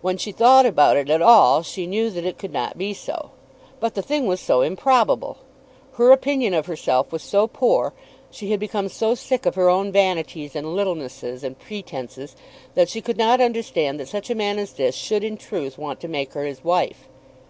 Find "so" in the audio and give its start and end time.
2.94-3.30, 4.40-4.62, 7.22-7.46, 8.88-9.14